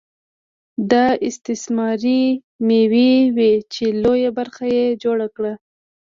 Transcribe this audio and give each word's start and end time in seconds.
دا 0.91 1.05
استثماري 1.27 2.21
مېوې 2.67 3.11
وې 3.35 3.51
چې 3.73 3.85
لویه 4.03 4.31
برخه 4.37 4.65
یې 4.75 4.85
جوړه 5.03 5.27
کړه 5.35 5.53